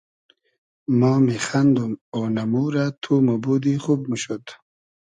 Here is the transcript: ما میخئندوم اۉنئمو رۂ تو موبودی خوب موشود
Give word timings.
ما 0.99 1.13
میخئندوم 1.25 1.91
اۉنئمو 2.17 2.65
رۂ 2.73 2.85
تو 3.03 3.13
موبودی 3.27 3.75
خوب 3.83 3.99
موشود 4.09 4.45